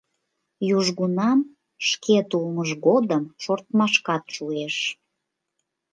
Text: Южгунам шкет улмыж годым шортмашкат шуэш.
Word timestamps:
Южгунам 0.77 1.39
шкет 1.87 2.29
улмыж 2.37 2.69
годым 2.85 3.23
шортмашкат 3.43 4.23
шуэш. 4.35 4.77